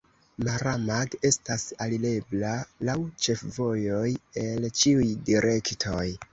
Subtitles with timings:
[0.47, 2.55] Maramag estas alirebla
[2.91, 4.03] laŭ ĉefvojoj
[4.47, 6.05] el ĉiuj direktoj.